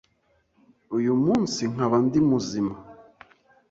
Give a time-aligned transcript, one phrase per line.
[0.97, 2.75] uyu munsi nkaba ndi muzima